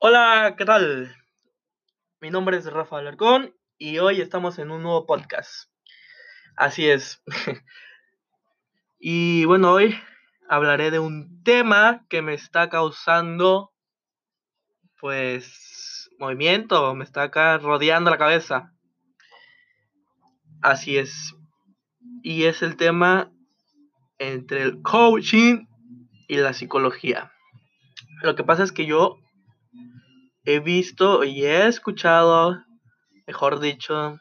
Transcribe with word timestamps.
Hola, 0.00 0.54
¿qué 0.56 0.64
tal? 0.64 1.12
Mi 2.20 2.30
nombre 2.30 2.56
es 2.56 2.72
Rafa 2.72 2.98
Alarcón 2.98 3.56
y 3.78 3.98
hoy 3.98 4.20
estamos 4.20 4.60
en 4.60 4.70
un 4.70 4.84
nuevo 4.84 5.06
podcast. 5.06 5.68
Así 6.54 6.88
es. 6.88 7.20
y 9.00 9.44
bueno, 9.46 9.72
hoy 9.72 9.98
hablaré 10.48 10.92
de 10.92 11.00
un 11.00 11.42
tema 11.42 12.06
que 12.08 12.22
me 12.22 12.34
está 12.34 12.68
causando, 12.68 13.72
pues, 15.00 16.08
movimiento, 16.20 16.94
me 16.94 17.02
está 17.02 17.24
acá 17.24 17.58
rodeando 17.58 18.08
la 18.08 18.18
cabeza. 18.18 18.72
Así 20.62 20.96
es. 20.96 21.34
Y 22.22 22.44
es 22.44 22.62
el 22.62 22.76
tema 22.76 23.32
entre 24.18 24.62
el 24.62 24.80
coaching 24.80 25.66
y 26.28 26.36
la 26.36 26.52
psicología. 26.52 27.32
Lo 28.22 28.36
que 28.36 28.44
pasa 28.44 28.62
es 28.62 28.70
que 28.70 28.86
yo 28.86 29.18
he 30.48 30.60
visto 30.60 31.24
y 31.24 31.44
he 31.44 31.66
escuchado, 31.66 32.64
mejor 33.26 33.60
dicho, 33.60 34.18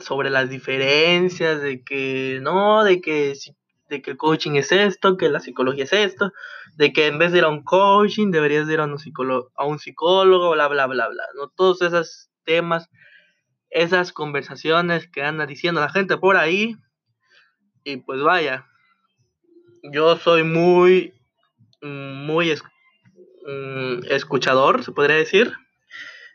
sobre 0.00 0.28
las 0.28 0.50
diferencias 0.50 1.62
de 1.62 1.84
que 1.84 2.40
no, 2.42 2.82
de 2.82 3.00
que, 3.00 3.34
de 3.88 4.02
que 4.02 4.10
el 4.10 4.16
coaching 4.16 4.56
es 4.56 4.72
esto, 4.72 5.16
que 5.16 5.28
la 5.28 5.38
psicología 5.38 5.84
es 5.84 5.92
esto, 5.92 6.32
de 6.76 6.92
que 6.92 7.06
en 7.06 7.18
vez 7.18 7.30
de 7.30 7.38
ir 7.38 7.44
a 7.44 7.48
un 7.48 7.62
coaching 7.62 8.32
deberías 8.32 8.68
ir 8.68 8.80
a 8.80 8.84
un 8.86 8.98
psicólogo, 8.98 9.52
a 9.54 9.64
un 9.64 9.78
psicólogo, 9.78 10.50
bla, 10.50 10.66
bla, 10.66 10.86
bla, 10.86 11.08
bla. 11.08 11.24
¿no? 11.36 11.48
Todos 11.48 11.80
esos 11.82 12.30
temas, 12.44 12.90
esas 13.70 14.12
conversaciones 14.12 15.08
que 15.08 15.22
anda 15.22 15.46
diciendo 15.46 15.80
la 15.80 15.90
gente 15.90 16.16
por 16.16 16.36
ahí. 16.36 16.76
Y 17.84 17.98
pues 17.98 18.20
vaya, 18.20 18.66
yo 19.92 20.16
soy 20.16 20.42
muy, 20.42 21.14
muy 21.80 22.50
mm, 23.44 24.06
escuchador, 24.10 24.84
se 24.84 24.92
podría 24.92 25.16
decir, 25.16 25.52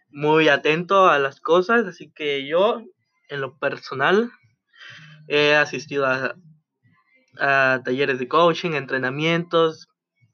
muy 0.09 0.50
atento 0.50 1.08
a 1.08 1.20
las 1.20 1.39
cosas, 1.39 1.86
así 1.86 2.11
que 2.14 2.47
yo, 2.47 2.81
en 3.30 3.42
lo 3.42 3.58
personal, 3.58 4.31
he 5.28 5.56
asistido 5.56 6.06
a, 6.06 6.36
talleres 7.86 8.19
de 8.19 8.28
coaching, 8.28 8.72
entrenamientos, 8.72 9.88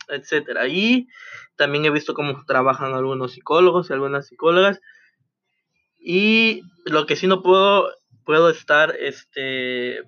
etcétera. 0.08 0.67
Y 0.67 1.08
también 1.55 1.85
he 1.85 1.91
visto 1.91 2.16
cómo 2.16 2.44
trabajan 2.45 2.94
algunos 2.94 3.33
psicólogos 3.33 3.89
y 3.89 3.94
algunas 3.94 4.28
psicólogas. 4.28 4.80
Y 6.00 6.61
lo 6.85 7.05
que 7.05 7.16
sí 7.16 7.28
no 7.28 7.44
puedo, 7.44 7.91
puedo 8.25 8.50
estar, 8.50 8.95
este, 9.00 10.02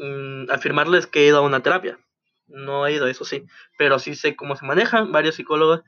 Mm, 0.00 0.50
afirmarles 0.50 1.06
que 1.06 1.20
he 1.20 1.26
ido 1.26 1.38
a 1.38 1.42
una 1.42 1.62
terapia. 1.62 1.98
No 2.50 2.86
he 2.86 2.94
ido, 2.94 3.06
eso 3.06 3.24
sí, 3.24 3.44
pero 3.78 3.98
sí 3.98 4.14
sé 4.14 4.36
cómo 4.36 4.56
se 4.56 4.66
manejan 4.66 5.12
varios 5.12 5.36
psicólogos 5.36 5.82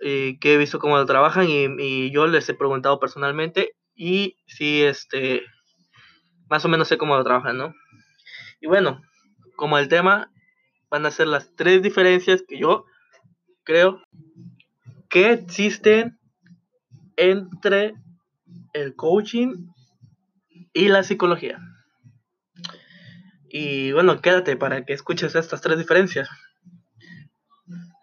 que 0.00 0.38
he 0.42 0.56
visto 0.56 0.78
cómo 0.78 1.04
trabajan 1.06 1.46
y, 1.48 2.10
yo 2.10 2.26
les 2.26 2.48
he 2.48 2.54
preguntado 2.54 3.00
personalmente 3.00 3.74
y 3.94 4.36
sí, 4.46 4.82
este, 4.82 5.42
más 6.48 6.64
o 6.64 6.68
menos 6.68 6.88
sé 6.88 6.98
cómo 6.98 7.16
lo 7.16 7.24
trabajan, 7.24 7.58
¿no? 7.58 7.74
Y 8.60 8.68
bueno, 8.68 9.02
como 9.56 9.78
el 9.78 9.88
tema 9.88 10.30
van 10.90 11.04
a 11.04 11.10
ser 11.10 11.26
las 11.26 11.54
tres 11.56 11.82
diferencias 11.82 12.44
que 12.46 12.58
yo 12.58 12.84
creo 13.64 14.02
que 15.10 15.32
existen 15.32 16.18
entre 17.16 17.94
el 18.72 18.94
coaching 18.94 19.66
y 20.72 20.88
la 20.88 21.02
psicología. 21.02 21.58
Y 23.50 23.92
bueno, 23.92 24.20
quédate 24.20 24.56
para 24.56 24.84
que 24.84 24.92
escuches 24.92 25.34
estas 25.34 25.60
tres 25.60 25.78
diferencias. 25.78 26.28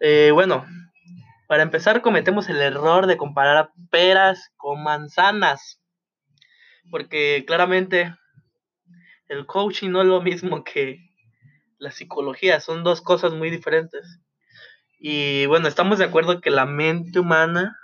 Eh, 0.00 0.30
bueno, 0.32 0.66
para 1.46 1.62
empezar 1.62 2.02
cometemos 2.02 2.48
el 2.48 2.60
error 2.60 3.06
de 3.06 3.16
comparar 3.16 3.70
peras 3.90 4.50
con 4.56 4.82
manzanas. 4.82 5.80
Porque 6.90 7.44
claramente 7.46 8.14
el 9.28 9.46
coaching 9.46 9.90
no 9.90 10.02
es 10.02 10.06
lo 10.06 10.20
mismo 10.20 10.64
que 10.64 11.00
la 11.78 11.90
psicología, 11.90 12.60
son 12.60 12.84
dos 12.84 13.00
cosas 13.00 13.32
muy 13.32 13.50
diferentes. 13.50 14.20
Y 14.98 15.46
bueno, 15.46 15.68
estamos 15.68 15.98
de 15.98 16.04
acuerdo 16.04 16.40
que 16.40 16.50
la 16.50 16.66
mente 16.66 17.18
humana 17.18 17.78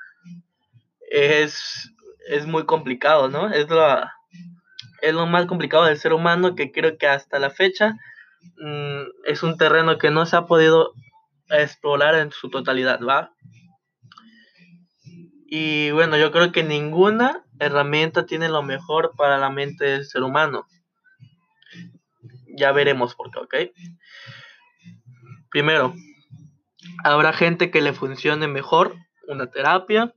es, 1.11 1.93
es 2.27 2.47
muy 2.47 2.65
complicado, 2.65 3.29
¿no? 3.29 3.51
Es 3.53 3.69
la, 3.69 4.15
es 5.03 5.13
lo 5.13 5.27
más 5.27 5.47
complicado 5.47 5.85
del 5.85 5.99
ser 5.99 6.13
humano 6.13 6.55
que 6.55 6.73
creo 6.73 6.97
que 6.97 7.09
hasta 7.09 7.39
la 7.39 7.51
fecha 7.51 7.97
mm, 8.57 9.03
es 9.27 9.43
un 9.43 9.59
terreno 9.59 9.99
que 9.99 10.11
no 10.11 10.25
se 10.25 10.37
ha 10.37 10.47
podido 10.47 10.93
explorar 11.51 12.15
en 12.15 12.31
su 12.31 12.49
totalidad, 12.49 13.01
¿va? 13.03 13.33
Y 15.47 15.91
bueno, 15.91 16.17
yo 16.17 16.33
creo 16.33 16.51
que 16.53 16.63
ninguna 16.63 17.45
herramienta 17.59 18.25
tiene 18.25 18.49
lo 18.49 18.63
mejor 18.63 19.13
para 19.17 19.37
la 19.37 19.51
mente 19.51 19.85
del 19.85 20.07
ser 20.07 20.23
humano. 20.23 20.67
Ya 22.57 22.73
veremos 22.73 23.15
por 23.15 23.31
qué, 23.31 23.39
¿ok? 23.41 23.55
Primero, 25.51 25.95
habrá 27.05 27.33
gente 27.33 27.71
que 27.71 27.83
le 27.83 27.93
funcione 27.93 28.49
mejor 28.49 28.95
una 29.29 29.51
terapia, 29.51 30.15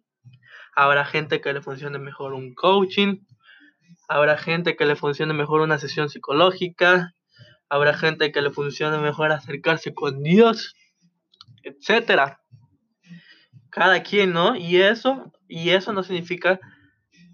habrá 0.75 1.05
gente 1.05 1.41
que 1.41 1.53
le 1.53 1.61
funcione 1.61 1.99
mejor 1.99 2.33
un 2.33 2.53
coaching, 2.53 3.17
habrá 4.07 4.37
gente 4.37 4.75
que 4.75 4.85
le 4.85 4.95
funcione 4.95 5.33
mejor 5.33 5.61
una 5.61 5.77
sesión 5.77 6.09
psicológica, 6.09 7.13
habrá 7.69 7.93
gente 7.93 8.31
que 8.31 8.41
le 8.41 8.51
funcione 8.51 8.97
mejor 8.99 9.31
acercarse 9.31 9.93
con 9.93 10.21
Dios, 10.23 10.75
etcétera. 11.63 12.41
Cada 13.69 14.03
quien, 14.03 14.33
¿no? 14.33 14.55
Y 14.55 14.77
eso, 14.77 15.31
y 15.47 15.71
eso 15.71 15.91
no 15.91 16.03
significa 16.03 16.59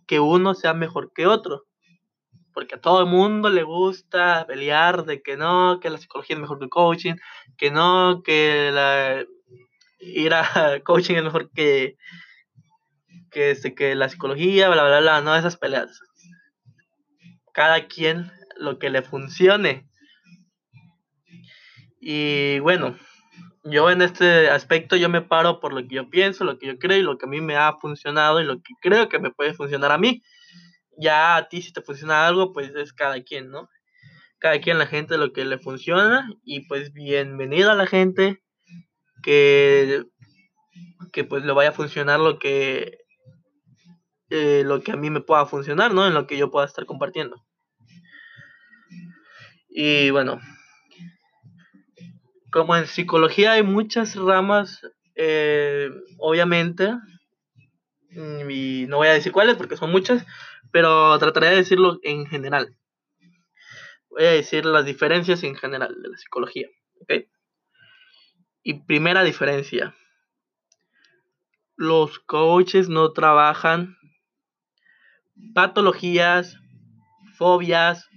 que 0.08 0.20
uno 0.20 0.54
sea 0.56 0.74
mejor 0.74 1.12
que 1.14 1.28
otro. 1.28 1.66
Porque 2.54 2.76
a 2.76 2.82
todo 2.82 3.02
el 3.02 3.08
mundo 3.08 3.50
le 3.50 3.64
gusta 3.64 4.46
pelear 4.48 5.06
de 5.06 5.22
que 5.22 5.38
no, 5.38 5.80
que 5.80 5.90
la 5.90 5.98
psicología 5.98 6.36
es 6.36 6.42
mejor 6.42 6.58
que 6.60 6.66
el 6.66 6.70
coaching, 6.70 7.14
que 7.58 7.72
no, 7.72 8.22
que 8.24 8.72
la, 8.74 9.24
ir 10.00 10.34
a 10.34 10.44
coaching 10.84 11.16
es 11.16 11.24
mejor 11.24 11.50
que, 11.52 11.96
que, 13.30 13.52
este, 13.52 13.74
que 13.74 13.96
la 13.96 14.10
psicología, 14.10 14.70
bla, 14.70 14.84
bla, 14.84 15.00
bla, 15.00 15.22
no, 15.22 15.36
esas 15.36 15.58
peleas 15.58 16.02
cada 17.54 17.88
quien 17.88 18.32
lo 18.58 18.80
que 18.80 18.90
le 18.90 19.02
funcione. 19.02 19.88
Y 22.00 22.60
bueno, 22.60 22.98
yo 23.64 23.92
en 23.92 24.02
este 24.02 24.50
aspecto 24.50 24.96
yo 24.96 25.10
me 25.10 25.22
paro 25.22 25.60
por 25.60 25.74
lo 25.74 25.82
que 25.88 25.96
yo 25.96 26.10
pienso, 26.10 26.44
lo 26.44 26.58
que 26.58 26.68
yo 26.68 26.80
creo 26.80 26.98
y 26.98 27.04
lo 27.04 27.18
que 27.18 27.26
a 27.26 27.30
mí 27.30 27.42
me 27.42 27.56
ha 27.56 27.78
funcionado 27.80 28.42
y 28.42 28.46
lo 28.46 28.56
que 28.56 28.74
creo 28.82 29.10
que 29.10 29.20
me 29.20 29.32
puede 29.32 29.54
funcionar 29.54 29.92
a 29.92 29.98
mí. 29.98 30.24
Ya 30.98 31.36
a 31.36 31.48
ti 31.48 31.62
si 31.62 31.72
te 31.72 31.82
funciona 31.82 32.28
algo, 32.28 32.54
pues 32.54 32.74
es 32.76 32.94
cada 32.94 33.22
quien, 33.24 33.50
¿no? 33.50 33.70
Cada 34.40 34.60
quien 34.60 34.80
la 34.80 34.88
gente 34.88 35.18
lo 35.18 35.34
que 35.34 35.46
le 35.46 35.60
funciona 35.60 36.28
y 36.44 36.68
pues 36.68 36.92
bienvenido 36.94 37.72
a 37.72 37.76
la 37.76 37.86
gente 37.86 38.42
que 39.22 40.04
que 41.12 41.24
pues 41.24 41.44
le 41.44 41.52
vaya 41.52 41.70
a 41.70 41.74
funcionar 41.74 42.20
lo 42.20 42.40
que 42.40 43.00
eh, 44.32 44.64
lo 44.66 44.82
que 44.82 44.94
a 44.94 44.96
mí 44.96 45.10
me 45.10 45.20
pueda 45.20 45.46
funcionar, 45.46 45.94
¿no? 45.94 46.08
En 46.08 46.14
lo 46.14 46.26
que 46.26 46.38
yo 46.38 46.50
pueda 46.50 46.66
estar 46.66 46.86
compartiendo. 46.86 47.44
Y 49.68 50.10
bueno, 50.10 50.40
como 52.50 52.78
en 52.78 52.88
psicología 52.88 53.52
hay 53.54 53.64
muchas 53.64 54.16
ramas, 54.16 54.88
eh, 55.16 55.90
obviamente, 56.18 56.94
y 58.10 58.86
no 58.88 58.98
voy 58.98 59.10
a 59.10 59.14
decir 59.14 59.34
cuáles 59.34 59.58
porque 59.58 59.76
son 59.76 59.92
muchas, 59.92 60.26
pero 60.72 61.20
trataré 61.20 61.50
de 61.50 61.58
decirlo 61.58 62.00
en 62.02 62.26
general. 62.26 62.78
Voy 64.10 64.24
a 64.24 64.32
decir 64.32 64.66
las 64.66 64.86
diferencias 64.86 65.44
en 65.44 65.58
general 65.58 65.94
de 66.02 66.08
la 66.08 66.18
psicología. 66.18 66.70
¿ok? 67.02 67.26
Y 68.64 68.86
primera 68.86 69.24
diferencia, 69.24 69.94
los 71.76 72.20
coaches 72.20 72.88
no 72.88 73.12
trabajan 73.12 73.98
patologías, 75.54 76.58
fobias, 77.38 78.08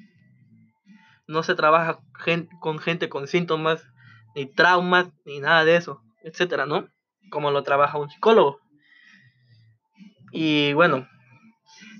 no 1.26 1.42
se 1.42 1.54
trabaja 1.54 1.98
con 2.60 2.78
gente 2.78 3.08
con 3.08 3.26
síntomas, 3.26 3.86
ni 4.34 4.46
traumas, 4.46 5.08
ni 5.24 5.40
nada 5.40 5.64
de 5.64 5.76
eso, 5.76 6.02
etcétera, 6.22 6.66
¿no? 6.66 6.88
Como 7.30 7.50
lo 7.50 7.62
trabaja 7.62 7.98
un 7.98 8.10
psicólogo. 8.10 8.60
Y 10.32 10.72
bueno, 10.72 11.08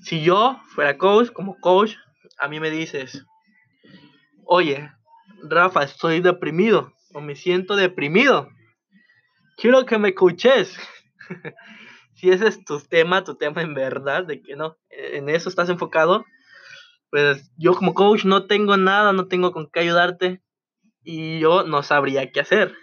si 0.03 0.23
yo 0.23 0.61
fuera 0.75 0.99
coach, 0.99 1.31
como 1.31 1.59
coach, 1.61 1.95
a 2.39 2.49
mí 2.49 2.61
me 2.61 2.71
dices, 2.71 3.25
oye, 4.45 4.91
Rafa, 5.49 5.85
estoy 5.85 6.21
deprimido, 6.21 6.93
o 7.13 7.21
me 7.21 7.37
siento 7.37 7.77
deprimido, 7.77 8.49
quiero 9.57 9.87
que 9.87 9.99
me 9.99 10.15
coaches. 10.15 10.77
si 12.25 12.31
ese 12.31 12.49
es 12.49 12.65
tu 12.65 12.81
tema, 12.81 13.23
tu 13.23 13.35
tema 13.35 13.61
en 13.61 13.75
verdad, 13.75 14.25
de 14.25 14.41
que 14.41 14.57
no, 14.57 14.79
en 14.89 15.29
eso 15.29 15.51
estás 15.51 15.69
enfocado, 15.69 16.25
pues 17.11 17.53
yo 17.59 17.75
como 17.75 17.93
coach 17.93 18.25
no 18.25 18.47
tengo 18.47 18.79
nada, 18.79 19.13
no 19.13 19.29
tengo 19.29 19.53
con 19.53 19.69
qué 19.71 19.81
ayudarte 19.81 20.43
y 21.03 21.39
yo 21.39 21.65
no 21.65 21.83
sabría 21.83 22.33
qué 22.33 22.41
hacer. 22.41 22.75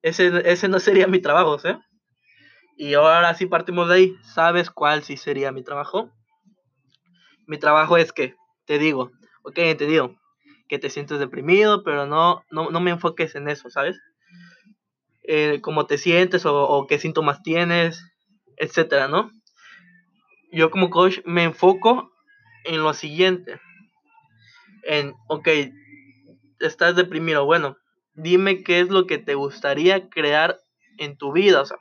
ese, 0.00 0.50
ese 0.50 0.68
no 0.68 0.78
sería 0.80 1.06
mi 1.08 1.18
trabajo, 1.20 1.58
¿sí? 1.58 1.68
Y 2.78 2.94
ahora 2.94 3.34
sí 3.34 3.44
partimos 3.44 3.90
de 3.90 3.94
ahí. 3.94 4.16
¿Sabes 4.22 4.70
cuál 4.70 5.02
sí 5.02 5.18
sería 5.18 5.52
mi 5.52 5.62
trabajo? 5.62 6.10
Mi 7.46 7.58
trabajo 7.58 7.98
es 7.98 8.14
que, 8.14 8.34
te 8.64 8.78
digo, 8.78 9.10
ok, 9.42 9.58
entendido, 9.58 10.16
que 10.68 10.78
te 10.78 10.88
sientes 10.88 11.18
deprimido, 11.18 11.84
pero 11.84 12.06
no, 12.06 12.44
no, 12.50 12.70
no 12.70 12.80
me 12.80 12.92
enfoques 12.92 13.34
en 13.34 13.46
eso, 13.50 13.68
¿sabes? 13.68 14.00
Eh, 15.26 15.60
cómo 15.62 15.86
te 15.86 15.96
sientes 15.96 16.44
o, 16.44 16.86
qué 16.86 16.98
síntomas 16.98 17.42
tienes, 17.42 18.02
etcétera, 18.58 19.08
¿no? 19.08 19.30
Yo 20.52 20.70
como 20.70 20.90
coach 20.90 21.20
me 21.24 21.44
enfoco 21.44 22.12
en 22.64 22.82
lo 22.82 22.92
siguiente. 22.92 23.58
En, 24.84 25.14
ok, 25.28 25.48
estás 26.60 26.94
deprimido, 26.94 27.46
bueno, 27.46 27.78
dime 28.12 28.62
qué 28.62 28.80
es 28.80 28.90
lo 28.90 29.06
que 29.06 29.16
te 29.16 29.34
gustaría 29.34 30.10
crear 30.10 30.60
en 30.98 31.16
tu 31.16 31.32
vida, 31.32 31.62
o 31.62 31.64
sea, 31.64 31.78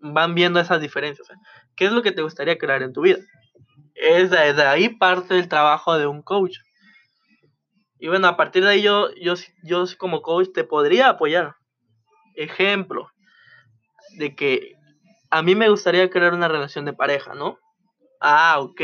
van 0.00 0.34
viendo 0.34 0.58
esas 0.58 0.80
diferencias. 0.80 1.28
O 1.28 1.34
¿Qué 1.76 1.84
es 1.84 1.92
lo 1.92 2.02
que 2.02 2.12
te 2.12 2.22
gustaría 2.22 2.56
crear 2.56 2.82
en 2.82 2.94
tu 2.94 3.02
vida? 3.02 3.18
Es 3.94 4.30
de, 4.30 4.38
ahí 4.38 4.88
parte 4.88 5.38
el 5.38 5.48
trabajo 5.48 5.98
de 5.98 6.06
un 6.06 6.22
coach. 6.22 6.56
Y 7.98 8.08
bueno, 8.08 8.26
a 8.28 8.36
partir 8.36 8.64
de 8.64 8.70
ahí 8.70 8.82
yo, 8.82 9.10
yo, 9.20 9.34
yo 9.62 9.84
como 9.98 10.22
coach 10.22 10.48
te 10.54 10.64
podría 10.64 11.10
apoyar. 11.10 11.54
Ejemplo, 12.34 13.10
de 14.16 14.34
que 14.34 14.74
a 15.30 15.42
mí 15.42 15.54
me 15.54 15.68
gustaría 15.68 16.10
crear 16.10 16.34
una 16.34 16.48
relación 16.48 16.84
de 16.84 16.92
pareja, 16.92 17.34
¿no? 17.34 17.58
Ah, 18.20 18.56
ok. 18.60 18.80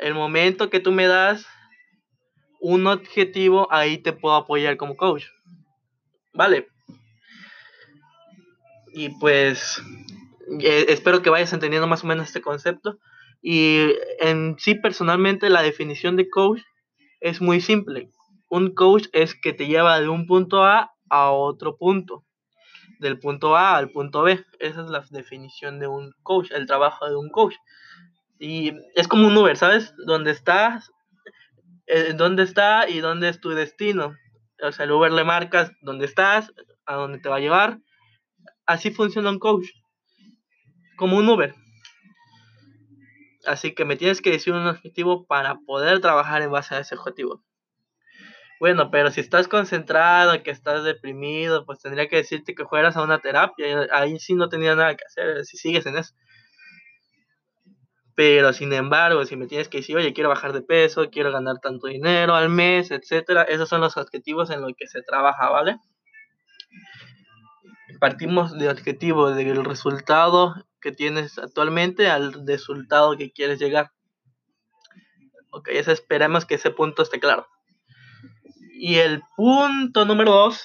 El 0.00 0.14
momento 0.14 0.70
que 0.70 0.80
tú 0.80 0.92
me 0.92 1.06
das 1.06 1.46
un 2.60 2.86
objetivo, 2.86 3.68
ahí 3.72 3.98
te 3.98 4.12
puedo 4.12 4.36
apoyar 4.36 4.76
como 4.76 4.96
coach. 4.96 5.24
Vale. 6.32 6.68
Y 8.92 9.10
pues 9.18 9.82
eh, 10.60 10.86
espero 10.88 11.22
que 11.22 11.30
vayas 11.30 11.52
entendiendo 11.52 11.86
más 11.86 12.04
o 12.04 12.06
menos 12.06 12.26
este 12.26 12.40
concepto. 12.40 12.98
Y 13.42 13.94
en 14.20 14.56
sí, 14.58 14.74
personalmente, 14.74 15.50
la 15.50 15.62
definición 15.62 16.16
de 16.16 16.28
coach 16.28 16.62
es 17.20 17.40
muy 17.40 17.60
simple. 17.60 18.10
Un 18.48 18.74
coach 18.74 19.06
es 19.12 19.34
que 19.34 19.52
te 19.52 19.66
lleva 19.66 20.00
de 20.00 20.08
un 20.08 20.26
punto 20.26 20.64
A 20.64 20.94
a 21.10 21.30
otro 21.30 21.76
punto. 21.76 22.24
Del 22.98 23.18
punto 23.18 23.56
A 23.56 23.76
al 23.76 23.90
punto 23.90 24.22
B. 24.22 24.44
Esa 24.58 24.82
es 24.82 24.90
la 24.90 25.04
definición 25.10 25.78
de 25.78 25.86
un 25.86 26.12
coach, 26.22 26.50
el 26.52 26.66
trabajo 26.66 27.08
de 27.08 27.16
un 27.16 27.30
coach. 27.30 27.54
Y 28.38 28.72
es 28.94 29.08
como 29.08 29.26
un 29.26 29.36
Uber, 29.36 29.56
¿sabes? 29.56 29.94
Donde 30.06 30.30
estás, 30.30 30.90
eh, 31.86 32.12
dónde 32.14 32.44
está 32.44 32.88
y 32.88 33.00
dónde 33.00 33.28
es 33.28 33.40
tu 33.40 33.50
destino. 33.50 34.14
O 34.62 34.72
sea, 34.72 34.84
el 34.84 34.92
Uber 34.92 35.12
le 35.12 35.24
marcas 35.24 35.72
dónde 35.82 36.06
estás, 36.06 36.52
a 36.86 36.94
dónde 36.94 37.18
te 37.18 37.28
va 37.28 37.36
a 37.36 37.40
llevar. 37.40 37.80
Así 38.66 38.90
funciona 38.90 39.30
un 39.30 39.38
coach. 39.38 39.66
Como 40.96 41.16
un 41.16 41.28
Uber. 41.28 41.54
Así 43.46 43.74
que 43.74 43.84
me 43.84 43.96
tienes 43.96 44.20
que 44.20 44.30
decir 44.30 44.52
un 44.52 44.66
objetivo 44.66 45.26
para 45.26 45.60
poder 45.66 46.00
trabajar 46.00 46.42
en 46.42 46.50
base 46.50 46.74
a 46.74 46.80
ese 46.80 46.94
objetivo. 46.94 47.42
Bueno, 48.60 48.90
pero 48.90 49.10
si 49.10 49.20
estás 49.20 49.46
concentrado, 49.46 50.42
que 50.42 50.50
estás 50.50 50.82
deprimido, 50.82 51.64
pues 51.64 51.78
tendría 51.78 52.08
que 52.08 52.16
decirte 52.16 52.54
que 52.54 52.64
fueras 52.64 52.96
a 52.96 53.02
una 53.02 53.20
terapia. 53.20 53.86
Ahí 53.92 54.18
sí 54.18 54.34
no 54.34 54.48
tenía 54.48 54.74
nada 54.74 54.96
que 54.96 55.04
hacer, 55.04 55.44
si 55.44 55.56
sigues 55.56 55.86
en 55.86 55.96
eso. 55.96 56.14
Pero 58.16 58.52
sin 58.52 58.72
embargo, 58.72 59.24
si 59.26 59.36
me 59.36 59.46
tienes 59.46 59.68
que 59.68 59.78
decir, 59.78 59.96
oye, 59.96 60.12
quiero 60.12 60.28
bajar 60.28 60.52
de 60.52 60.62
peso, 60.62 61.08
quiero 61.08 61.30
ganar 61.30 61.60
tanto 61.62 61.86
dinero 61.86 62.34
al 62.34 62.48
mes, 62.48 62.90
etcétera, 62.90 63.44
esos 63.44 63.68
son 63.68 63.80
los 63.80 63.96
objetivos 63.96 64.50
en 64.50 64.60
los 64.60 64.72
que 64.76 64.88
se 64.88 65.02
trabaja, 65.02 65.48
¿vale? 65.50 65.76
Partimos 68.00 68.58
de 68.58 68.68
objetivo 68.70 69.30
del 69.30 69.64
resultado 69.64 70.54
que 70.80 70.90
tienes 70.90 71.38
actualmente 71.38 72.10
al 72.10 72.44
resultado 72.44 73.16
que 73.16 73.30
quieres 73.30 73.60
llegar. 73.60 73.92
Ok, 75.50 75.68
eso 75.68 75.92
esperemos 75.92 76.44
que 76.44 76.56
ese 76.56 76.72
punto 76.72 77.02
esté 77.02 77.20
claro. 77.20 77.46
Y 78.80 78.98
el 78.98 79.22
punto 79.36 80.04
número 80.04 80.30
dos 80.30 80.64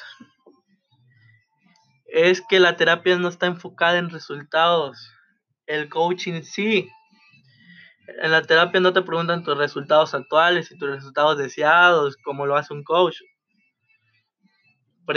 es 2.05 2.43
que 2.47 2.59
la 2.59 2.77
terapia 2.77 3.17
no 3.17 3.27
está 3.27 3.47
enfocada 3.47 3.97
en 3.97 4.11
resultados. 4.11 5.11
El 5.65 5.89
coaching 5.89 6.43
sí. 6.43 6.87
En 8.21 8.29
la 8.29 8.43
terapia 8.43 8.79
no 8.79 8.93
te 8.93 9.01
preguntan 9.01 9.43
tus 9.43 9.57
resultados 9.57 10.13
actuales 10.13 10.71
y 10.71 10.77
tus 10.77 10.89
resultados 10.89 11.39
deseados, 11.39 12.15
como 12.17 12.45
lo 12.45 12.55
hace 12.55 12.75
un 12.75 12.83
coach. 12.83 13.17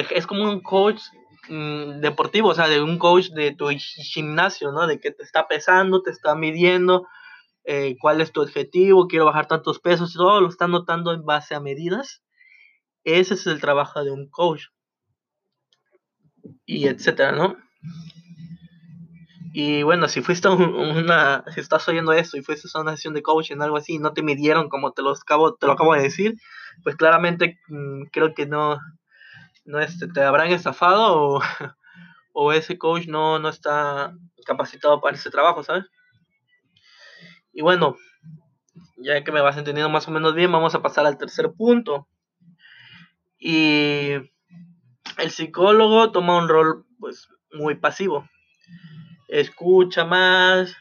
Es 0.08 0.26
como 0.26 0.44
un 0.44 0.62
coach 0.62 1.02
mmm, 1.50 2.00
deportivo, 2.00 2.48
o 2.48 2.54
sea, 2.54 2.66
de 2.66 2.80
un 2.80 2.98
coach 2.98 3.28
de 3.28 3.54
tu 3.54 3.68
gimnasio, 3.68 4.72
¿no? 4.72 4.86
De 4.86 5.00
que 5.00 5.10
te 5.10 5.22
está 5.22 5.46
pesando, 5.46 6.00
te 6.00 6.12
está 6.12 6.34
midiendo, 6.34 7.06
eh, 7.64 7.94
cuál 8.00 8.22
es 8.22 8.32
tu 8.32 8.40
objetivo, 8.40 9.06
quiero 9.06 9.26
bajar 9.26 9.48
tantos 9.48 9.80
pesos, 9.80 10.14
todo 10.14 10.40
lo 10.40 10.48
está 10.48 10.66
notando 10.66 11.12
en 11.12 11.26
base 11.26 11.54
a 11.54 11.60
medidas. 11.60 12.22
Ese 13.06 13.34
es 13.34 13.46
el 13.46 13.60
trabajo 13.60 14.02
de 14.02 14.10
un 14.10 14.28
coach. 14.28 14.64
Y 16.64 16.88
etcétera, 16.88 17.30
¿no? 17.30 17.56
Y 19.52 19.84
bueno, 19.84 20.08
si 20.08 20.22
fuiste 20.22 20.48
una, 20.48 21.44
si 21.54 21.60
estás 21.60 21.88
oyendo 21.88 22.12
esto 22.12 22.36
y 22.36 22.42
fuiste 22.42 22.68
a 22.74 22.80
una 22.80 22.96
sesión 22.96 23.14
de 23.14 23.22
coaching, 23.22 23.58
algo 23.60 23.76
así, 23.76 23.94
y 23.94 23.98
no 24.00 24.12
te 24.12 24.24
midieron 24.24 24.68
como 24.68 24.92
te 24.92 25.02
lo 25.02 25.12
acabo, 25.12 25.54
te 25.54 25.66
lo 25.66 25.74
acabo 25.74 25.94
de 25.94 26.02
decir, 26.02 26.34
pues 26.82 26.96
claramente 26.96 27.60
mmm, 27.68 28.06
creo 28.10 28.34
que 28.34 28.46
no, 28.46 28.76
no 29.64 29.78
este, 29.78 30.08
te 30.08 30.22
habrán 30.22 30.50
estafado 30.50 31.16
o, 31.16 31.40
o 32.32 32.52
ese 32.52 32.76
coach 32.76 33.06
no, 33.06 33.38
no 33.38 33.48
está 33.48 34.12
capacitado 34.44 35.00
para 35.00 35.16
ese 35.16 35.30
trabajo, 35.30 35.62
¿sabes? 35.62 35.84
Y 37.52 37.62
bueno, 37.62 37.96
ya 38.96 39.22
que 39.22 39.30
me 39.30 39.42
vas 39.42 39.56
entendiendo 39.56 39.90
más 39.90 40.08
o 40.08 40.10
menos 40.10 40.34
bien, 40.34 40.50
vamos 40.50 40.74
a 40.74 40.82
pasar 40.82 41.06
al 41.06 41.18
tercer 41.18 41.52
punto. 41.56 42.08
Y 43.38 44.12
el 45.18 45.30
psicólogo 45.30 46.10
toma 46.12 46.38
un 46.38 46.48
rol 46.48 46.84
pues 46.98 47.28
muy 47.52 47.74
pasivo 47.76 48.28
escucha 49.28 50.04
más, 50.04 50.76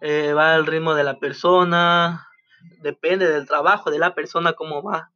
eh, 0.00 0.32
va 0.32 0.54
al 0.54 0.66
ritmo 0.66 0.94
de 0.94 1.04
la 1.04 1.18
persona, 1.18 2.26
depende 2.82 3.28
del 3.28 3.46
trabajo 3.46 3.90
de 3.90 3.98
la 3.98 4.14
persona, 4.14 4.54
cómo 4.54 4.82
va, 4.82 5.12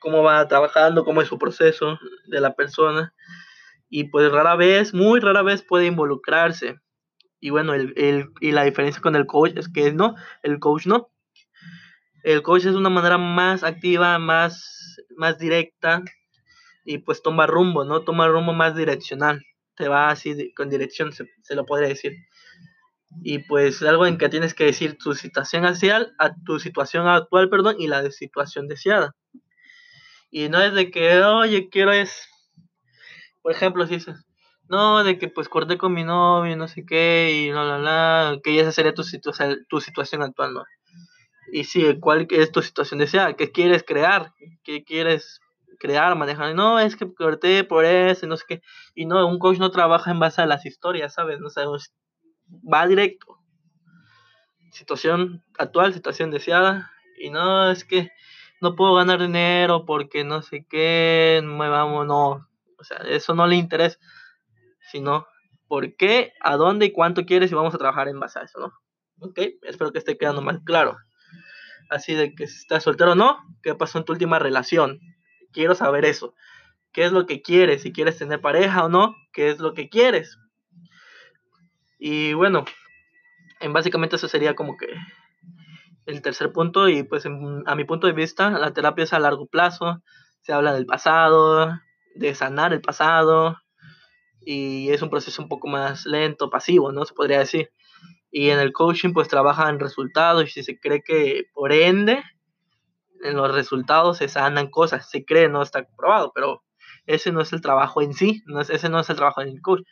cómo 0.00 0.22
va 0.22 0.48
trabajando, 0.48 1.04
cómo 1.04 1.22
es 1.22 1.28
su 1.28 1.38
proceso 1.38 1.98
de 2.26 2.40
la 2.40 2.54
persona. 2.54 3.14
Y 3.90 4.04
pues 4.04 4.30
rara 4.30 4.54
vez, 4.56 4.92
muy 4.92 5.20
rara 5.20 5.42
vez 5.42 5.62
puede 5.62 5.86
involucrarse. 5.86 6.78
Y 7.40 7.50
bueno, 7.50 7.74
el, 7.74 7.94
el, 7.96 8.30
y 8.40 8.52
la 8.52 8.64
diferencia 8.64 9.00
con 9.00 9.16
el 9.16 9.26
coach 9.26 9.52
es 9.56 9.68
que 9.68 9.92
no, 9.92 10.14
el 10.42 10.58
coach 10.58 10.86
no. 10.86 11.10
El 12.24 12.42
coach 12.42 12.66
es 12.66 12.74
una 12.74 12.90
manera 12.90 13.16
más 13.16 13.62
activa, 13.62 14.18
más, 14.18 14.77
más 15.16 15.38
directa 15.38 16.02
y 16.84 16.98
pues 16.98 17.22
toma 17.22 17.46
rumbo, 17.46 17.84
¿no? 17.84 18.02
Toma 18.02 18.28
rumbo 18.28 18.52
más 18.52 18.76
direccional 18.76 19.42
te 19.78 19.88
va 19.88 20.10
así 20.10 20.52
con 20.54 20.68
dirección, 20.68 21.12
se, 21.12 21.30
se, 21.42 21.54
lo 21.54 21.64
podría 21.64 21.88
decir. 21.88 22.16
Y 23.22 23.38
pues 23.38 23.80
algo 23.82 24.06
en 24.06 24.18
que 24.18 24.28
tienes 24.28 24.52
que 24.52 24.64
decir 24.64 24.98
tu 24.98 25.14
situación 25.14 25.64
actual, 25.64 26.14
a 26.18 26.34
tu 26.44 26.58
situación 26.58 27.06
actual, 27.06 27.48
perdón, 27.48 27.76
y 27.78 27.86
la 27.86 28.10
situación 28.10 28.66
deseada. 28.66 29.14
Y 30.30 30.48
no 30.48 30.60
es 30.60 30.74
de 30.74 30.90
que, 30.90 31.22
oye, 31.22 31.68
quiero 31.70 31.92
es, 31.92 32.28
por 33.40 33.52
ejemplo, 33.52 33.86
si 33.86 33.94
dices, 33.94 34.26
no, 34.68 35.04
de 35.04 35.16
que 35.18 35.28
pues 35.28 35.48
corté 35.48 35.78
con 35.78 35.94
mi 35.94 36.04
novio, 36.04 36.56
no 36.56 36.68
sé 36.68 36.84
qué, 36.84 37.46
y 37.46 37.50
no, 37.50 37.64
la, 37.64 37.78
la, 37.78 38.38
que 38.42 38.60
esa 38.60 38.72
sería 38.72 38.92
tu, 38.92 39.04
situ 39.04 39.30
tu 39.68 39.80
situación 39.80 40.22
actual, 40.22 40.54
¿no? 40.54 40.64
Y 41.52 41.64
sí, 41.64 41.98
¿cuál 42.00 42.26
es 42.30 42.52
tu 42.52 42.62
situación 42.62 43.00
deseada? 43.00 43.34
¿Qué 43.34 43.50
quieres 43.52 43.82
crear? 43.82 44.32
¿Qué 44.64 44.84
quieres 44.84 45.40
crear, 45.78 46.14
manejar. 46.16 46.54
No, 46.54 46.78
es 46.78 46.96
que 46.96 47.12
corté 47.14 47.64
por 47.64 47.84
eso, 47.84 48.26
no 48.26 48.36
sé 48.36 48.44
qué. 48.46 48.62
Y 48.94 49.06
no, 49.06 49.26
un 49.26 49.38
coach 49.38 49.58
no 49.58 49.70
trabaja 49.70 50.10
en 50.10 50.18
base 50.18 50.42
a 50.42 50.46
las 50.46 50.66
historias, 50.66 51.14
¿sabes? 51.14 51.40
No 51.40 51.48
sabes, 51.48 51.94
va 52.50 52.86
directo. 52.86 53.38
Situación 54.72 55.42
actual, 55.56 55.94
situación 55.94 56.30
deseada. 56.30 56.90
Y 57.18 57.30
no, 57.30 57.70
es 57.70 57.84
que 57.84 58.10
no 58.60 58.76
puedo 58.76 58.94
ganar 58.94 59.20
dinero 59.20 59.84
porque 59.86 60.24
no 60.24 60.42
sé 60.42 60.66
qué, 60.68 61.40
me 61.42 61.68
vamos, 61.68 62.06
no. 62.06 62.48
O 62.78 62.84
sea, 62.84 62.98
eso 63.08 63.34
no 63.34 63.46
le 63.46 63.56
interesa. 63.56 63.98
Sino, 64.90 65.26
¿por 65.66 65.96
qué, 65.96 66.32
a 66.40 66.56
dónde 66.56 66.86
y 66.86 66.92
cuánto 66.92 67.24
quieres 67.24 67.50
y 67.50 67.54
vamos 67.54 67.74
a 67.74 67.78
trabajar 67.78 68.08
en 68.08 68.20
base 68.20 68.38
a 68.38 68.42
eso, 68.42 68.58
¿no? 68.58 68.72
Ok, 69.20 69.38
espero 69.62 69.92
que 69.92 69.98
esté 69.98 70.16
quedando 70.16 70.42
más 70.42 70.60
claro. 70.64 70.96
Así 71.88 72.14
de 72.14 72.34
que 72.34 72.46
si 72.46 72.58
estás 72.58 72.82
soltero 72.82 73.12
o 73.12 73.14
no, 73.14 73.38
¿qué 73.62 73.74
pasó 73.74 73.98
en 73.98 74.04
tu 74.04 74.12
última 74.12 74.38
relación? 74.38 75.00
quiero 75.52 75.74
saber 75.74 76.04
eso. 76.04 76.34
¿Qué 76.92 77.04
es 77.04 77.12
lo 77.12 77.26
que 77.26 77.42
quieres? 77.42 77.82
Si 77.82 77.92
quieres 77.92 78.18
tener 78.18 78.40
pareja 78.40 78.84
o 78.84 78.88
no, 78.88 79.14
¿qué 79.32 79.50
es 79.50 79.58
lo 79.58 79.74
que 79.74 79.88
quieres? 79.88 80.38
Y 81.98 82.32
bueno, 82.32 82.64
en 83.60 83.72
básicamente 83.72 84.16
eso 84.16 84.28
sería 84.28 84.54
como 84.54 84.76
que 84.76 84.86
el 86.06 86.22
tercer 86.22 86.52
punto 86.52 86.88
y 86.88 87.02
pues 87.02 87.26
a 87.26 87.74
mi 87.74 87.84
punto 87.84 88.06
de 88.06 88.12
vista 88.12 88.50
la 88.50 88.72
terapia 88.72 89.04
es 89.04 89.12
a 89.12 89.18
largo 89.18 89.46
plazo, 89.46 90.02
se 90.40 90.52
habla 90.52 90.72
del 90.72 90.86
pasado, 90.86 91.78
de 92.14 92.34
sanar 92.34 92.72
el 92.72 92.80
pasado 92.80 93.58
y 94.40 94.90
es 94.90 95.02
un 95.02 95.10
proceso 95.10 95.42
un 95.42 95.48
poco 95.48 95.68
más 95.68 96.06
lento, 96.06 96.48
pasivo, 96.48 96.92
¿no? 96.92 97.04
Se 97.04 97.14
podría 97.14 97.40
decir. 97.40 97.70
Y 98.30 98.50
en 98.50 98.58
el 98.58 98.72
coaching 98.72 99.12
pues 99.12 99.28
trabaja 99.28 99.68
en 99.68 99.80
resultados 99.80 100.44
y 100.44 100.48
si 100.48 100.62
se 100.62 100.78
cree 100.78 101.02
que 101.02 101.44
por 101.54 101.72
ende 101.72 102.22
en 103.22 103.36
los 103.36 103.52
resultados 103.52 104.18
se 104.18 104.28
sanan 104.28 104.70
cosas, 104.70 105.10
se 105.10 105.24
cree, 105.24 105.48
no 105.48 105.62
está 105.62 105.84
comprobado, 105.84 106.32
pero 106.34 106.62
ese 107.06 107.32
no 107.32 107.40
es 107.40 107.52
el 107.52 107.60
trabajo 107.60 108.02
en 108.02 108.14
sí, 108.14 108.42
no 108.46 108.60
es, 108.60 108.70
ese 108.70 108.88
no 108.88 109.00
es 109.00 109.08
el 109.10 109.16
trabajo 109.16 109.40
del 109.40 109.60
coach. 109.62 109.82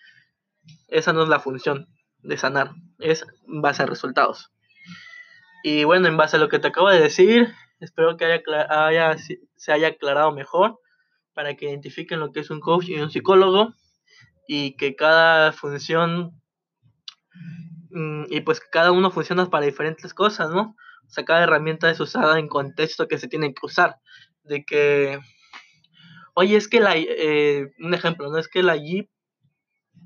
Esa 0.89 1.13
no 1.13 1.23
es 1.23 1.29
la 1.29 1.41
función 1.41 1.89
de 2.19 2.37
sanar, 2.37 2.73
es 2.99 3.25
en 3.49 3.63
base 3.63 3.83
a 3.83 3.87
resultados. 3.87 4.53
Y 5.63 5.85
bueno, 5.85 6.09
en 6.09 6.17
base 6.17 6.37
a 6.37 6.41
lo 6.41 6.49
que 6.49 6.59
te 6.59 6.69
acabo 6.69 6.91
de 6.91 7.01
decir, 7.01 7.53
espero 7.81 8.17
que 8.17 8.43
haya, 8.69 9.17
se 9.19 9.73
haya 9.73 9.89
aclarado 9.89 10.33
mejor 10.33 10.79
para 11.35 11.55
que 11.55 11.67
identifiquen 11.67 12.21
lo 12.21 12.33
que 12.33 12.41
es 12.41 12.51
un 12.51 12.61
coach 12.61 12.89
y 12.89 13.01
un 13.01 13.11
psicólogo 13.11 13.75
y 14.47 14.77
que 14.77 14.95
cada 14.95 15.53
función 15.53 16.41
y 18.29 18.41
pues 18.43 18.61
cada 18.61 18.93
uno 18.93 19.11
funciona 19.11 19.47
para 19.47 19.65
diferentes 19.65 20.13
cosas, 20.13 20.51
¿no? 20.51 20.77
O 21.07 21.11
sea, 21.11 21.25
cada 21.25 21.45
herramienta 21.45 21.91
es 21.91 22.01
usada 22.01 22.39
en 22.39 22.49
contexto 22.49 23.09
que 23.09 23.19
se 23.19 23.29
tiene 23.29 23.55
que 23.55 23.65
usar. 23.65 23.97
De 24.43 24.65
que, 24.65 25.19
oye, 26.35 26.57
es 26.57 26.69
que 26.69 26.81
la, 26.81 26.95
eh, 26.97 27.73
un 27.79 27.95
ejemplo, 27.95 28.31
¿no? 28.31 28.39
Es 28.39 28.49
que 28.49 28.63
la 28.63 28.77
Jeep 28.77 29.09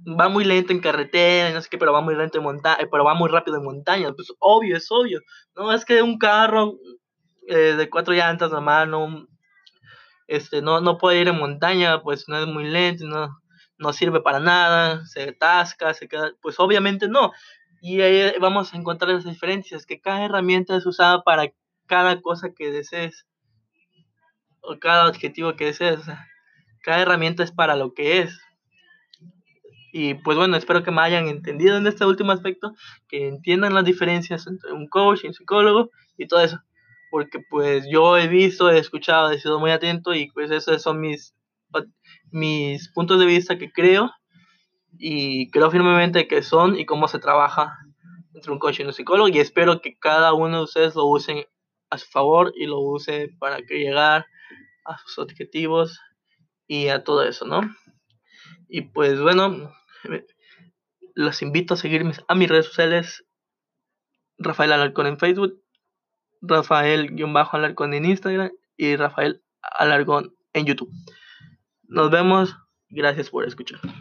va 0.07 0.29
muy 0.29 0.45
lento 0.45 0.73
en 0.73 0.81
carretera, 0.81 1.51
no 1.53 1.61
sé 1.61 1.69
qué, 1.69 1.79
pero 1.79 1.93
va 1.93 2.01
muy 2.01 2.15
lento 2.15 2.39
en 2.39 2.45
montaña, 2.45 2.79
pero 2.91 3.05
va 3.05 3.15
muy 3.15 3.29
rápido 3.29 3.57
en 3.57 3.65
montaña, 3.65 4.13
pues 4.13 4.33
obvio, 4.39 4.77
es 4.77 4.87
obvio. 4.91 5.21
No, 5.57 5.73
es 5.73 5.85
que 5.85 6.03
un 6.03 6.19
carro 6.19 6.75
eh, 7.49 7.75
de 7.77 7.91
cuatro 7.91 8.15
llantas 8.15 8.51
nomás 8.51 8.89
no, 8.89 9.27
este, 10.29 10.63
no, 10.63 10.81
no 10.81 10.97
puede 10.99 11.21
ir 11.21 11.29
en 11.29 11.39
montaña, 11.39 12.03
pues 12.03 12.29
no 12.29 12.39
es 12.39 12.47
muy 12.47 12.65
lento, 12.65 13.07
no, 13.07 13.41
no 13.79 13.93
sirve 13.93 14.21
para 14.21 14.39
nada, 14.39 15.05
se 15.07 15.31
atasca, 15.31 15.95
se 15.95 16.09
queda, 16.09 16.33
pues 16.41 16.61
obviamente 16.61 17.09
no. 17.09 17.33
Y 17.81 18.03
ahí 18.03 18.33
vamos 18.39 18.73
a 18.73 18.77
encontrar 18.77 19.13
las 19.13 19.25
diferencias, 19.25 19.87
que 19.87 20.01
cada 20.01 20.25
herramienta 20.25 20.77
es 20.77 20.85
usada 20.85 21.23
para 21.23 21.51
cada 21.87 22.21
cosa 22.21 22.53
que 22.55 22.71
desees, 22.71 23.27
o 24.61 24.79
cada 24.79 25.09
objetivo 25.09 25.57
que 25.57 25.67
desees. 25.67 26.01
cada 26.83 27.01
herramienta 27.01 27.43
es 27.43 27.53
para 27.53 27.77
lo 27.77 27.95
que 27.95 28.21
es. 28.21 28.39
Y 29.93 30.15
pues 30.15 30.37
bueno, 30.37 30.57
espero 30.57 30.85
que 30.85 30.91
me 30.91 31.01
hayan 31.01 31.29
entendido 31.29 31.77
en 31.77 31.87
este 31.87 32.05
último 32.05 32.33
aspecto, 32.33 32.75
que 33.09 33.27
entiendan 33.29 33.75
las 33.75 33.85
diferencias 33.85 34.47
entre 34.47 34.73
un 34.73 34.87
coach 34.87 35.25
y 35.25 35.29
un 35.29 35.35
psicólogo 35.35 35.91
y 36.17 36.29
todo 36.29 36.43
eso. 36.43 36.61
Porque 37.11 37.41
pues 37.51 37.87
yo 37.91 38.17
he 38.19 38.29
visto, 38.29 38.71
he 38.71 38.79
escuchado, 38.79 39.31
he 39.31 39.41
sido 39.41 39.59
muy 39.59 39.71
atento 39.73 40.15
y 40.15 40.31
pues 40.31 40.51
esos 40.51 40.83
son 40.83 41.01
mis, 41.01 41.35
mis 42.31 42.89
puntos 42.93 43.19
de 43.19 43.27
vista 43.27 43.59
que 43.59 43.73
creo 43.73 44.13
y 45.02 45.50
creo 45.50 45.71
firmemente 45.71 46.28
que 46.28 46.42
son 46.42 46.78
y 46.78 46.85
cómo 46.85 47.09
se 47.09 47.19
trabaja 47.19 47.78
entre 48.35 48.52
un 48.52 48.59
coach 48.59 48.80
y 48.80 48.83
un 48.83 48.92
psicólogo 48.92 49.28
y 49.28 49.38
espero 49.38 49.80
que 49.80 49.99
cada 49.99 50.35
uno 50.35 50.59
de 50.59 50.64
ustedes 50.64 50.95
lo 50.95 51.07
usen 51.07 51.47
a 51.88 51.97
su 51.97 52.07
favor 52.11 52.52
y 52.54 52.66
lo 52.66 52.80
use 52.80 53.30
para 53.38 53.62
que 53.62 53.78
llegar 53.78 54.26
a 54.85 54.99
sus 54.99 55.19
objetivos 55.19 55.99
y 56.66 56.88
a 56.88 57.02
todo 57.02 57.25
eso, 57.25 57.47
¿no? 57.47 57.62
Y 58.69 58.83
pues 58.83 59.21
bueno, 59.21 59.73
los 61.14 61.42
invito 61.42 61.75
a 61.75 61.76
seguirme 61.78 62.12
a 62.28 62.35
mis 62.35 62.49
redes 62.49 62.66
sociales. 62.66 63.25
Rafael 64.38 64.73
Alarcón 64.73 65.07
en 65.07 65.19
Facebook, 65.19 65.62
Rafael-Alarcón 66.40 67.95
en 67.95 68.04
Instagram 68.04 68.50
y 68.76 68.97
Rafael 68.97 69.42
Alarcón 69.61 70.35
en 70.52 70.66
YouTube. 70.66 70.90
Nos 71.85 72.11
vemos. 72.11 72.57
Gracias 72.88 73.30
por 73.30 73.47
escuchar. 73.47 73.80